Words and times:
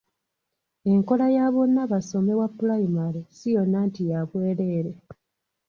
Enkola 0.91 1.25
ya 1.35 1.45
bonnabasome 1.53 2.33
wa 2.39 2.47
pulayimale 2.57 3.21
si 3.37 3.47
yonna 3.55 3.79
nti 3.87 4.01
ya 4.11 4.19
bwerere. 4.29 4.91